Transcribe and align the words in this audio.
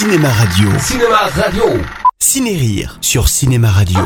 Cinéma 0.00 0.30
Radio. 0.30 0.70
Cinéma 0.78 1.16
Radio. 1.36 1.64
Ciné-Rire 2.18 2.96
sur 3.02 3.28
Cinéma 3.28 3.68
Radio. 3.68 3.98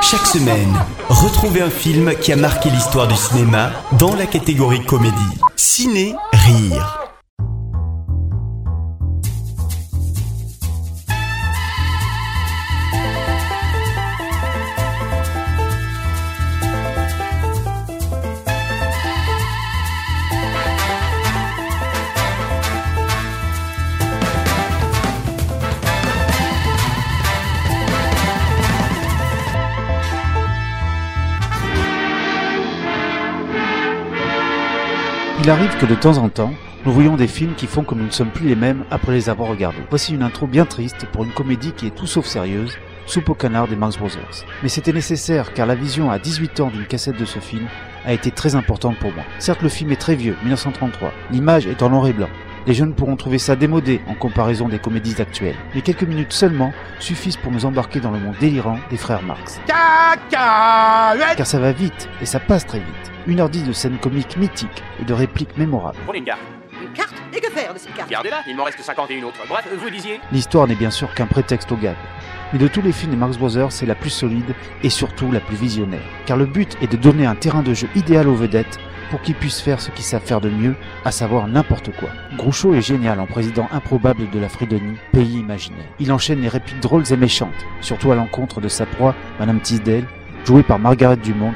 Chaque 0.00 0.26
semaine, 0.26 0.74
retrouvez 1.10 1.60
un 1.60 1.68
film 1.68 2.14
qui 2.14 2.32
a 2.32 2.36
marqué 2.36 2.70
l'histoire 2.70 3.06
du 3.06 3.16
cinéma 3.16 3.72
dans 3.98 4.14
la 4.14 4.24
catégorie 4.24 4.82
comédie. 4.86 5.12
Ciné-Rire. 5.56 7.05
Il 35.46 35.50
arrive 35.50 35.76
que 35.76 35.86
de 35.86 35.94
temps 35.94 36.18
en 36.18 36.28
temps, 36.28 36.52
nous 36.84 36.90
voyons 36.90 37.14
des 37.14 37.28
films 37.28 37.54
qui 37.54 37.68
font 37.68 37.84
que 37.84 37.94
nous 37.94 38.06
ne 38.06 38.10
sommes 38.10 38.32
plus 38.32 38.48
les 38.48 38.56
mêmes 38.56 38.84
après 38.90 39.12
les 39.12 39.28
avoir 39.28 39.48
regardés. 39.48 39.78
Voici 39.90 40.12
une 40.12 40.24
intro 40.24 40.48
bien 40.48 40.64
triste 40.64 41.06
pour 41.12 41.22
une 41.22 41.30
comédie 41.30 41.70
qui 41.70 41.86
est 41.86 41.94
tout 41.94 42.08
sauf 42.08 42.26
sérieuse, 42.26 42.76
Soupe 43.06 43.28
au 43.28 43.34
canard 43.34 43.68
des 43.68 43.76
Marx 43.76 43.96
Brothers. 43.96 44.44
Mais 44.64 44.68
c'était 44.68 44.92
nécessaire 44.92 45.52
car 45.54 45.68
la 45.68 45.76
vision 45.76 46.10
à 46.10 46.18
18 46.18 46.58
ans 46.58 46.70
d'une 46.70 46.84
cassette 46.84 47.16
de 47.16 47.24
ce 47.24 47.38
film 47.38 47.68
a 48.04 48.12
été 48.12 48.32
très 48.32 48.56
importante 48.56 48.98
pour 48.98 49.12
moi. 49.12 49.22
Certes 49.38 49.62
le 49.62 49.68
film 49.68 49.92
est 49.92 50.00
très 50.00 50.16
vieux, 50.16 50.34
1933, 50.42 51.12
l'image 51.30 51.68
est 51.68 51.80
en 51.80 51.90
noir 51.90 52.08
et 52.08 52.12
blanc. 52.12 52.28
Les 52.66 52.74
jeunes 52.74 52.94
pourront 52.94 53.14
trouver 53.14 53.38
ça 53.38 53.54
démodé 53.54 54.00
en 54.08 54.14
comparaison 54.14 54.68
des 54.68 54.80
comédies 54.80 55.22
actuelles. 55.22 55.54
Mais 55.76 55.82
quelques 55.82 56.02
minutes 56.02 56.32
seulement 56.32 56.72
suffisent 56.98 57.36
pour 57.36 57.52
nous 57.52 57.64
embarquer 57.64 58.00
dans 58.00 58.10
le 58.10 58.18
monde 58.18 58.34
délirant 58.40 58.78
des 58.90 58.96
frères 58.96 59.22
Marx. 59.22 59.60
Car 60.28 61.46
ça 61.46 61.60
va 61.60 61.70
vite 61.70 62.08
et 62.20 62.26
ça 62.26 62.40
passe 62.40 62.66
très 62.66 62.80
vite. 62.80 63.12
1h10 63.28 63.68
de 63.68 63.72
scènes 63.72 63.98
comiques 63.98 64.36
mythiques 64.36 64.82
et 65.00 65.04
de 65.04 65.14
répliques 65.14 65.56
mémorables. 65.56 65.98
Prenez 66.06 66.18
une 66.18 66.24
carte. 66.24 66.40
Une 66.82 66.92
carte 66.92 67.14
Et 67.32 67.40
que 67.40 67.50
faire 67.50 67.72
de 67.72 67.78
cette 67.78 67.94
carte 67.94 68.10
Gardez-la, 68.10 68.42
il 68.48 68.56
m'en 68.56 68.64
reste 68.64 68.80
51 68.80 69.22
autres. 69.22 69.40
Bref, 69.48 69.68
vous 69.80 69.90
disiez 69.90 70.20
L'histoire 70.32 70.66
n'est 70.66 70.74
bien 70.74 70.90
sûr 70.90 71.14
qu'un 71.14 71.26
prétexte 71.26 71.70
au 71.70 71.76
gag. 71.76 71.94
Mais 72.52 72.58
de 72.58 72.66
tous 72.66 72.82
les 72.82 72.92
films 72.92 73.12
des 73.12 73.16
Marx 73.16 73.38
Brothers, 73.38 73.70
c'est 73.70 73.86
la 73.86 73.94
plus 73.94 74.10
solide 74.10 74.54
et 74.82 74.90
surtout 74.90 75.30
la 75.30 75.40
plus 75.40 75.56
visionnaire. 75.56 76.02
Car 76.26 76.36
le 76.36 76.46
but 76.46 76.76
est 76.82 76.90
de 76.90 76.96
donner 76.96 77.26
un 77.26 77.36
terrain 77.36 77.62
de 77.62 77.74
jeu 77.74 77.88
idéal 77.94 78.28
aux 78.28 78.34
vedettes 78.34 78.78
pour 79.10 79.20
qu'ils 79.22 79.34
puissent 79.34 79.60
faire 79.60 79.80
ce 79.80 79.90
qu'ils 79.90 80.04
savent 80.04 80.24
faire 80.24 80.40
de 80.40 80.50
mieux, 80.50 80.74
à 81.04 81.10
savoir 81.10 81.46
n'importe 81.48 81.90
quoi. 81.96 82.08
Groucho 82.36 82.74
est 82.74 82.82
génial 82.82 83.20
en 83.20 83.26
président 83.26 83.68
improbable 83.72 84.30
de 84.30 84.38
la 84.38 84.48
Fridonie, 84.48 84.96
pays 85.12 85.38
imaginaire. 85.38 85.86
Il 85.98 86.12
enchaîne 86.12 86.40
les 86.40 86.48
répliques 86.48 86.80
drôles 86.80 87.10
et 87.12 87.16
méchantes, 87.16 87.66
surtout 87.80 88.12
à 88.12 88.14
l'encontre 88.14 88.60
de 88.60 88.68
sa 88.68 88.86
proie, 88.86 89.14
Madame 89.38 89.60
Tisdale, 89.60 90.04
jouée 90.44 90.62
par 90.62 90.78
Margaret 90.78 91.16
Dumont, 91.16 91.54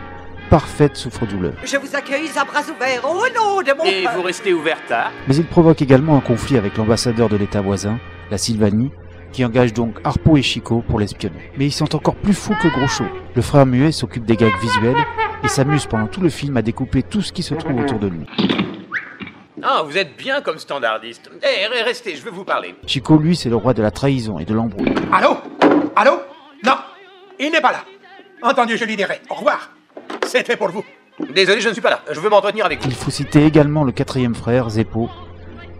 parfaite 0.50 0.96
souffre-douleur. 0.96 1.54
Je 1.64 1.76
vous 1.76 1.94
accueille 1.94 2.28
à 2.36 2.44
bras 2.44 2.62
ouverts 2.62 3.04
au 3.04 3.26
nom 3.34 3.62
de 3.62 3.76
mon 3.76 3.84
Et 3.84 4.06
vous 4.14 4.22
restez 4.22 4.52
ouvert 4.52 4.84
tard 4.86 5.12
Mais 5.28 5.36
il 5.36 5.46
provoque 5.46 5.80
également 5.80 6.16
un 6.16 6.20
conflit 6.20 6.56
avec 6.56 6.76
l'ambassadeur 6.76 7.28
de 7.28 7.36
l'État 7.36 7.60
voisin, 7.60 7.98
la 8.30 8.38
Sylvanie, 8.38 8.90
qui 9.32 9.44
engage 9.44 9.72
donc 9.72 9.96
Harpo 10.02 10.36
et 10.36 10.42
Chico 10.42 10.82
pour 10.88 10.98
l'espionner. 10.98 11.50
Mais 11.56 11.66
ils 11.66 11.72
sont 11.72 11.94
encore 11.94 12.16
plus 12.16 12.34
fous 12.34 12.56
que 12.60 12.68
Groucho. 12.68 13.04
Le 13.34 13.42
frère 13.42 13.64
muet 13.64 13.92
s'occupe 13.92 14.24
des 14.24 14.36
gags 14.36 14.58
visuels 14.60 14.96
et 15.42 15.48
s'amuse 15.48 15.86
pendant 15.86 16.06
tout 16.06 16.20
le 16.20 16.28
film 16.28 16.56
à 16.56 16.62
découper 16.62 17.02
tout 17.02 17.22
ce 17.22 17.32
qui 17.32 17.42
se 17.42 17.54
trouve 17.54 17.80
autour 17.80 17.98
de 17.98 18.08
lui. 18.08 18.26
Ah, 19.62 19.82
vous 19.84 19.96
êtes 19.98 20.16
bien 20.16 20.40
comme 20.40 20.58
standardiste. 20.58 21.30
Eh, 21.42 21.66
re- 21.66 21.84
restez, 21.84 22.16
je 22.16 22.22
veux 22.22 22.30
vous 22.30 22.44
parler. 22.44 22.74
Chico, 22.86 23.18
lui, 23.18 23.36
c'est 23.36 23.50
le 23.50 23.56
roi 23.56 23.74
de 23.74 23.82
la 23.82 23.90
trahison 23.90 24.38
et 24.38 24.44
de 24.46 24.54
l'embrouille. 24.54 24.94
Allô? 25.12 25.36
Allô? 25.96 26.12
Non, 26.64 26.76
il 27.38 27.50
n'est 27.52 27.60
pas 27.60 27.72
là. 27.72 27.84
Entendu, 28.42 28.76
je 28.78 28.84
lui 28.86 28.96
dirai. 28.96 29.20
Au 29.28 29.34
revoir. 29.34 29.70
C'était 30.26 30.56
pour 30.56 30.68
vous. 30.68 30.84
Désolé, 31.34 31.60
je 31.60 31.68
ne 31.68 31.72
suis 31.74 31.82
pas 31.82 31.90
là. 31.90 32.00
Je 32.10 32.18
veux 32.20 32.30
m'entretenir 32.30 32.64
avec 32.64 32.80
vous. 32.82 32.88
Il 32.88 32.94
faut 32.94 33.10
citer 33.10 33.44
également 33.44 33.84
le 33.84 33.92
quatrième 33.92 34.34
frère, 34.34 34.70
Zeppo. 34.70 35.10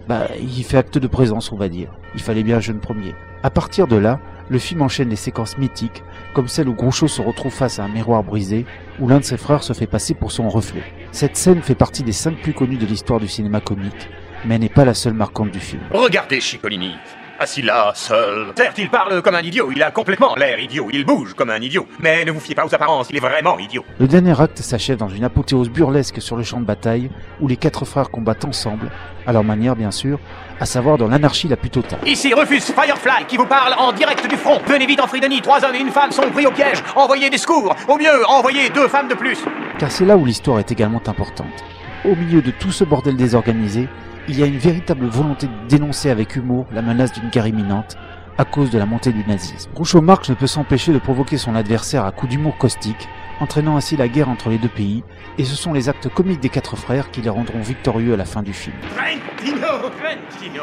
Bah, 0.07 0.27
il 0.39 0.63
fait 0.65 0.77
acte 0.77 0.99
de 0.99 1.07
présence, 1.07 1.51
on 1.53 1.57
va 1.57 1.69
dire. 1.69 1.89
Il 2.15 2.21
fallait 2.21 2.43
bien 2.43 2.59
un 2.59 2.61
jeune 2.61 2.81
premier. 2.81 3.15
À 3.43 3.49
partir 3.49 3.87
de 3.87 3.97
là, 3.97 4.19
le 4.51 4.59
film 4.59 4.83
enchaîne 4.83 5.09
des 5.09 5.17
séquences 5.17 5.57
mythiques, 5.57 6.03
comme 6.35 6.49
celle 6.49 6.69
où 6.69 6.75
Groucho 6.75 7.09
se 7.09 7.23
retrouve 7.23 7.53
face 7.53 7.79
à 7.79 7.85
un 7.85 7.89
miroir 7.89 8.25
brisé, 8.25 8.67
où 8.99 9.09
l'un 9.09 9.21
de 9.21 9.25
ses 9.25 9.37
frères 9.37 9.63
se 9.63 9.73
fait 9.73 9.87
passer 9.87 10.13
pour 10.13 10.33
son 10.33 10.49
reflet. 10.49 10.83
Cette 11.13 11.37
scène 11.37 11.63
fait 11.63 11.77
partie 11.77 12.03
des 12.03 12.13
cinq 12.13 12.43
plus 12.43 12.53
connues 12.53 12.77
de 12.77 12.87
l'histoire 12.87 13.21
du 13.21 13.29
cinéma 13.29 13.61
comique, 13.61 14.11
mais 14.45 14.59
n'est 14.59 14.69
pas 14.69 14.85
la 14.85 14.95
seule 14.95 15.15
marquante 15.15 15.53
du 15.53 15.61
film. 15.61 15.83
Regardez 15.93 16.41
Chicolini, 16.41 16.95
assis 17.41 17.63
là, 17.63 17.93
seul. 17.95 18.53
Certes, 18.55 18.77
il 18.79 18.91
parle 18.91 19.23
comme 19.23 19.35
un 19.35 19.41
idiot, 19.41 19.71
il 19.75 19.83
a 19.83 19.91
complètement 19.91 20.35
l'air 20.37 20.59
idiot, 20.61 20.89
il 20.93 21.05
bouge 21.05 21.33
comme 21.35 21.51
un 21.51 21.61
idiot. 21.61 21.87
Mais 21.99 22.25
ne 22.25 22.31
vous 22.31 22.39
fiez 22.39 22.55
pas 22.55 22.67
aux 22.67 22.75
apparences, 22.75 23.09
il 23.11 23.17
est 23.17 23.21
vraiment 23.21 23.59
idiot. 23.59 23.83
Le 23.99 24.07
dernier 24.07 24.39
acte 24.39 24.59
s'achève 24.59 24.99
dans 24.99 25.09
une 25.09 25.25
apothéose 25.25 25.71
burlesque 25.71 26.21
sur 26.21 26.37
le 26.37 26.43
champ 26.43 26.61
de 26.61 26.67
bataille, 26.67 27.11
où 27.41 27.49
les 27.49 27.57
quatre 27.57 27.87
frères 27.87 28.11
combattent 28.11 28.45
ensemble, 28.45 28.91
à 29.27 29.33
leur 29.33 29.43
manière 29.43 29.75
bien 29.75 29.91
sûr, 29.91 30.19
à 30.61 30.67
savoir 30.67 30.99
dans 30.99 31.09
l'anarchie 31.09 31.49
la 31.49 31.57
plus 31.57 31.71
totale. 31.71 31.99
Ici 32.05 32.35
Rufus 32.35 32.61
Firefly 32.61 33.25
qui 33.27 33.39
vous 33.39 33.47
parle 33.47 33.75
en 33.79 33.93
direct 33.93 34.29
du 34.29 34.37
front. 34.37 34.61
Venez 34.67 34.85
vite 34.87 35.01
en 35.01 35.07
Fridonie, 35.07 35.41
trois 35.41 35.65
hommes 35.65 35.75
et 35.75 35.81
une 35.81 35.91
femme 35.91 36.13
sont 36.13 36.31
pris 36.31 36.47
au 36.47 36.51
piège. 36.51 36.83
Envoyez 36.95 37.31
des 37.31 37.39
secours. 37.39 37.75
Au 37.89 37.97
mieux, 37.97 38.29
envoyez 38.29 38.69
deux 38.69 38.89
femmes 38.89 39.09
de 39.09 39.15
plus. 39.15 39.39
Car 39.79 39.91
c'est 39.91 40.05
là 40.05 40.19
où 40.19 40.27
l'histoire 40.27 40.59
est 40.59 40.71
également 40.71 41.03
importante. 41.07 41.65
Au 42.05 42.15
milieu 42.15 42.43
de 42.43 42.51
tout 42.51 42.73
ce 42.73 42.85
bordel 42.85 43.17
désorganisé, 43.17 43.89
il 44.29 44.39
y 44.39 44.43
a 44.43 44.47
une 44.47 44.59
véritable 44.59 45.07
volonté 45.07 45.47
de 45.47 45.69
dénoncer 45.69 46.11
avec 46.11 46.37
humour 46.37 46.67
la 46.73 46.83
menace 46.83 47.13
d'une 47.13 47.31
guerre 47.31 47.47
imminente 47.47 47.97
à 48.39 48.45
cause 48.45 48.71
de 48.71 48.79
la 48.79 48.87
montée 48.87 49.13
du 49.13 49.23
nazisme. 49.27 49.71
Groucho 49.75 50.01
Marx 50.01 50.31
ne 50.31 50.35
peut 50.35 50.47
s'empêcher 50.47 50.93
de 50.93 50.99
provoquer 50.99 51.37
son 51.37 51.55
adversaire 51.55 52.07
à 52.07 52.13
coups 52.13 52.31
d'humour 52.31 52.57
caustique, 52.57 53.09
entraînant 53.41 53.77
ainsi 53.77 53.97
la 53.97 54.09
guerre 54.09 54.29
entre 54.29 54.49
les 54.49 54.59
deux 54.59 54.69
pays, 54.69 55.05
et 55.37 55.45
ce 55.45 55.55
sont 55.55 55.73
les 55.73 55.89
actes 55.89 56.09
comiques 56.09 56.41
des 56.41 56.49
quatre 56.49 56.77
frères 56.77 57.11
qui 57.11 57.21
les 57.21 57.29
rendront 57.29 57.61
victorieux 57.61 58.15
à 58.15 58.17
la 58.17 58.25
fin 58.25 58.43
du 58.43 58.53
film. 58.55 58.77
Trentino 58.97 59.67
Trentino 59.99 60.63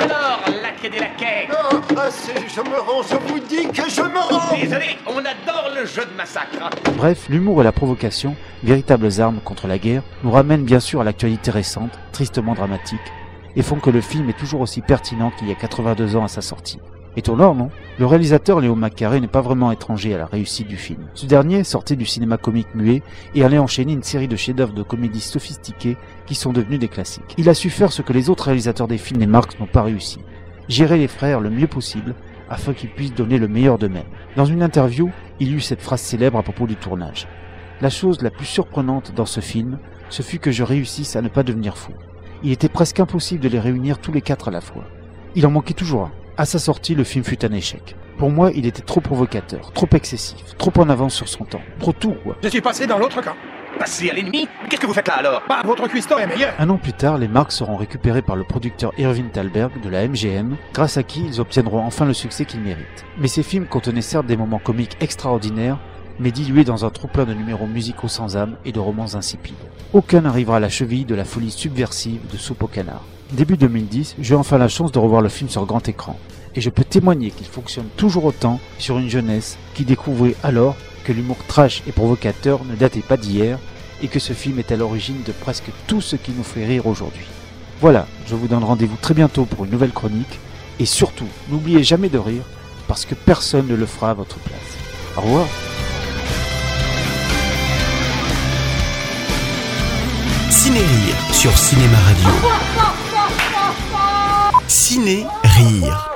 Alors, 0.00 0.40
laquais 0.62 0.90
des 0.90 0.98
laquais. 0.98 1.48
Ah, 1.50 2.02
assez, 2.02 2.32
je 2.48 2.60
me 2.60 2.78
rends, 2.80 3.02
je 3.02 3.16
vous 3.30 3.38
dis 3.40 3.68
que 3.68 3.90
je 3.90 4.02
me 4.02 4.18
rends 4.18 4.56
Désolé, 4.56 4.96
on 5.06 5.18
adore 5.18 5.24
le 5.24 5.27
Bref, 6.96 7.28
l'humour 7.28 7.60
et 7.60 7.64
la 7.64 7.72
provocation, 7.72 8.36
véritables 8.62 9.20
armes 9.20 9.40
contre 9.44 9.66
la 9.66 9.78
guerre, 9.78 10.02
nous 10.22 10.30
ramènent 10.30 10.64
bien 10.64 10.80
sûr 10.80 11.00
à 11.00 11.04
l'actualité 11.04 11.50
récente, 11.50 11.98
tristement 12.12 12.54
dramatique, 12.54 13.00
et 13.56 13.62
font 13.62 13.80
que 13.80 13.90
le 13.90 14.00
film 14.00 14.28
est 14.28 14.38
toujours 14.38 14.60
aussi 14.60 14.82
pertinent 14.82 15.30
qu'il 15.30 15.48
y 15.48 15.52
a 15.52 15.54
82 15.54 16.16
ans 16.16 16.24
à 16.24 16.28
sa 16.28 16.42
sortie. 16.42 16.78
Étonnant, 17.16 17.54
non? 17.54 17.70
Le 17.98 18.06
réalisateur 18.06 18.60
Léo 18.60 18.74
Maccaré 18.74 19.20
n'est 19.20 19.26
pas 19.26 19.40
vraiment 19.40 19.72
étranger 19.72 20.14
à 20.14 20.18
la 20.18 20.26
réussite 20.26 20.68
du 20.68 20.76
film. 20.76 21.08
Ce 21.14 21.26
dernier 21.26 21.64
sortait 21.64 21.96
du 21.96 22.06
cinéma 22.06 22.36
comique 22.36 22.74
muet 22.74 23.02
et 23.34 23.42
allait 23.42 23.58
enchaîner 23.58 23.92
une 23.92 24.02
série 24.02 24.28
de 24.28 24.36
chefs-d'œuvre 24.36 24.74
de 24.74 24.82
comédies 24.82 25.20
sophistiquées 25.20 25.96
qui 26.26 26.34
sont 26.34 26.52
devenus 26.52 26.78
des 26.78 26.88
classiques. 26.88 27.34
Il 27.36 27.48
a 27.48 27.54
su 27.54 27.70
faire 27.70 27.92
ce 27.92 28.02
que 28.02 28.12
les 28.12 28.30
autres 28.30 28.44
réalisateurs 28.44 28.88
des 28.88 28.98
films 28.98 29.20
des 29.20 29.26
Marx 29.26 29.58
n'ont 29.58 29.66
pas 29.66 29.82
réussi. 29.82 30.20
Gérer 30.68 30.98
les 30.98 31.08
frères 31.08 31.40
le 31.40 31.50
mieux 31.50 31.66
possible 31.66 32.14
afin 32.50 32.72
qu'ils 32.72 32.90
puissent 32.90 33.14
donner 33.14 33.38
le 33.38 33.48
meilleur 33.48 33.78
d'eux-mêmes. 33.78 34.04
Dans 34.36 34.44
une 34.44 34.62
interview, 34.62 35.10
il 35.40 35.54
eut 35.54 35.60
cette 35.60 35.82
phrase 35.82 36.00
célèbre 36.00 36.38
à 36.38 36.42
propos 36.42 36.66
du 36.66 36.76
tournage. 36.76 37.26
La 37.80 37.90
chose 37.90 38.22
la 38.22 38.30
plus 38.30 38.46
surprenante 38.46 39.12
dans 39.14 39.26
ce 39.26 39.40
film, 39.40 39.78
ce 40.10 40.22
fut 40.22 40.38
que 40.38 40.50
je 40.50 40.62
réussisse 40.62 41.16
à 41.16 41.22
ne 41.22 41.28
pas 41.28 41.42
devenir 41.42 41.76
fou. 41.76 41.92
Il 42.42 42.52
était 42.52 42.68
presque 42.68 43.00
impossible 43.00 43.40
de 43.40 43.48
les 43.48 43.60
réunir 43.60 43.98
tous 43.98 44.12
les 44.12 44.20
quatre 44.20 44.48
à 44.48 44.50
la 44.50 44.60
fois. 44.60 44.84
Il 45.34 45.46
en 45.46 45.50
manquait 45.50 45.74
toujours 45.74 46.04
un. 46.04 46.12
À 46.36 46.44
sa 46.44 46.58
sortie, 46.58 46.94
le 46.94 47.04
film 47.04 47.24
fut 47.24 47.44
un 47.44 47.52
échec. 47.52 47.96
Pour 48.16 48.30
moi, 48.30 48.50
il 48.54 48.66
était 48.66 48.82
trop 48.82 49.00
provocateur, 49.00 49.72
trop 49.72 49.88
excessif, 49.92 50.56
trop 50.56 50.72
en 50.78 50.88
avance 50.88 51.14
sur 51.14 51.28
son 51.28 51.44
temps, 51.44 51.62
trop 51.78 51.92
tout. 51.92 52.14
Je 52.42 52.48
suis 52.48 52.60
passé 52.60 52.86
dans 52.86 52.98
l'autre 52.98 53.22
camp. 53.22 53.34
Passez 53.78 54.10
à 54.10 54.14
l'ennemi 54.14 54.48
Qu'est-ce 54.68 54.80
que 54.80 54.86
vous 54.86 54.92
faites 54.92 55.06
là 55.06 55.18
alors? 55.18 55.42
Bah, 55.48 55.62
votre 55.64 55.86
cuistot 55.86 56.18
est 56.18 56.26
meilleur. 56.26 56.52
Un 56.58 56.68
an 56.68 56.78
plus 56.78 56.92
tard, 56.92 57.16
les 57.16 57.28
marques 57.28 57.52
seront 57.52 57.76
récupérées 57.76 58.22
par 58.22 58.34
le 58.34 58.42
producteur 58.42 58.92
Irving 58.98 59.30
Thalberg 59.30 59.80
de 59.80 59.88
la 59.88 60.06
MGM, 60.08 60.56
grâce 60.74 60.96
à 60.96 61.04
qui 61.04 61.24
ils 61.24 61.40
obtiendront 61.40 61.84
enfin 61.84 62.04
le 62.04 62.12
succès 62.12 62.44
qu'ils 62.44 62.60
méritent. 62.60 63.04
Mais 63.18 63.28
ces 63.28 63.44
films 63.44 63.66
contenaient 63.66 64.02
certes 64.02 64.26
des 64.26 64.36
moments 64.36 64.58
comiques 64.58 64.96
extraordinaires, 65.00 65.78
mais 66.18 66.32
dilués 66.32 66.64
dans 66.64 66.84
un 66.84 66.90
trop 66.90 67.06
plein 67.06 67.24
de 67.24 67.34
numéros 67.34 67.68
musicaux 67.68 68.08
sans 68.08 68.36
âme 68.36 68.56
et 68.64 68.72
de 68.72 68.80
romans 68.80 69.14
insipides. 69.14 69.54
Aucun 69.92 70.22
n'arrivera 70.22 70.56
à 70.56 70.60
la 70.60 70.68
cheville 70.68 71.04
de 71.04 71.14
la 71.14 71.24
folie 71.24 71.52
subversive 71.52 72.20
de 72.32 72.36
Soupe 72.36 72.64
au 72.64 72.66
canard. 72.66 73.04
Début 73.32 73.56
2010, 73.56 74.16
j'ai 74.18 74.34
enfin 74.34 74.58
la 74.58 74.68
chance 74.68 74.90
de 74.90 74.98
revoir 74.98 75.22
le 75.22 75.28
film 75.28 75.48
sur 75.48 75.66
grand 75.66 75.88
écran, 75.88 76.18
et 76.56 76.60
je 76.60 76.70
peux 76.70 76.84
témoigner 76.84 77.30
qu'il 77.30 77.46
fonctionne 77.46 77.88
toujours 77.96 78.24
autant 78.24 78.58
sur 78.78 78.98
une 78.98 79.08
jeunesse 79.08 79.56
qui 79.74 79.84
découvrait 79.84 80.34
alors 80.42 80.76
que 81.08 81.12
l'humour 81.14 81.38
trash 81.48 81.82
et 81.86 81.92
provocateur 81.92 82.64
ne 82.64 82.76
datait 82.76 83.00
pas 83.00 83.16
d'hier, 83.16 83.58
et 84.02 84.08
que 84.08 84.18
ce 84.18 84.34
film 84.34 84.58
est 84.58 84.72
à 84.72 84.76
l'origine 84.76 85.22
de 85.26 85.32
presque 85.32 85.70
tout 85.86 86.02
ce 86.02 86.16
qui 86.16 86.32
nous 86.32 86.44
fait 86.44 86.66
rire 86.66 86.86
aujourd'hui. 86.86 87.24
Voilà, 87.80 88.06
je 88.26 88.34
vous 88.34 88.46
donne 88.46 88.62
rendez-vous 88.62 88.98
très 89.00 89.14
bientôt 89.14 89.46
pour 89.46 89.64
une 89.64 89.70
nouvelle 89.70 89.92
chronique, 89.92 90.38
et 90.78 90.84
surtout, 90.84 91.28
n'oubliez 91.48 91.82
jamais 91.82 92.10
de 92.10 92.18
rire, 92.18 92.42
parce 92.88 93.06
que 93.06 93.14
personne 93.14 93.68
ne 93.68 93.74
le 93.74 93.86
fera 93.86 94.10
à 94.10 94.14
votre 94.14 94.36
place. 94.36 94.60
Au 95.16 95.22
revoir 95.22 95.46
Ciné-Rire 100.50 101.16
sur 101.32 101.56
Cinéma 101.56 101.96
Radio. 102.04 102.28
Ciné 104.66 105.26
Rire. 105.42 106.07